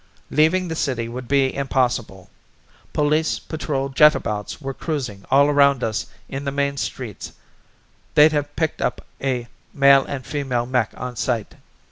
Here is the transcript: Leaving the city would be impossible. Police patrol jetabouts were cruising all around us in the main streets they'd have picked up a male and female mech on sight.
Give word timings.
Leaving 0.31 0.67
the 0.67 0.75
city 0.75 1.07
would 1.07 1.27
be 1.27 1.53
impossible. 1.53 2.27
Police 2.91 3.37
patrol 3.37 3.89
jetabouts 3.89 4.59
were 4.59 4.73
cruising 4.73 5.25
all 5.29 5.47
around 5.47 5.83
us 5.83 6.07
in 6.27 6.43
the 6.43 6.51
main 6.51 6.77
streets 6.77 7.33
they'd 8.15 8.31
have 8.31 8.55
picked 8.55 8.81
up 8.81 9.05
a 9.21 9.47
male 9.75 10.03
and 10.03 10.25
female 10.25 10.65
mech 10.65 10.91
on 10.97 11.15
sight. 11.15 11.53